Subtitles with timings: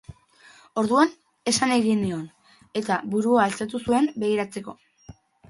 [0.81, 1.11] Orduan,
[1.51, 2.23] esan egin nion,
[2.81, 4.77] eta burua altxatu zuen, begiratzeko.